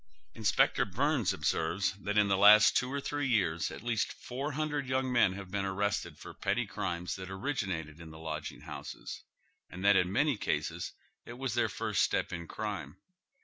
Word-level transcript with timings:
Inspector 0.33 0.83
Byrnes 0.85 1.31
observes 1.31 1.93
that 1.99 2.17
in 2.17 2.27
the 2.27 2.35
last 2.35 2.75
two 2.75 2.91
or 2.91 2.99
three 2.99 3.27
years 3.27 3.69
at 3.69 3.83
least 3.83 4.13
four 4.13 4.53
hundred 4.53 4.87
young 4.87 5.11
men 5.11 5.33
have 5.33 5.51
been 5.51 5.63
arrested 5.63 6.17
for 6.17 6.33
petty 6.33 6.65
crimes 6.65 7.15
that 7.17 7.29
originated 7.29 7.99
in 7.99 8.09
the 8.09 8.17
lodging 8.17 8.61
houses, 8.61 9.21
and 9.69 9.85
that 9.85 9.95
in 9.95 10.11
many 10.11 10.37
cases 10.37 10.93
it 11.23 11.33
was 11.33 11.53
their 11.53 11.69
first 11.69 12.01
step 12.01 12.33
in 12.33 12.47
crime. 12.47 12.97